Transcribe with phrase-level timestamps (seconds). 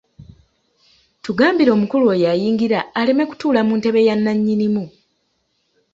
[1.23, 4.83] Tugambire omukulu oyo ayingira aleme kutuula mu ntebe ya nnannyinimu.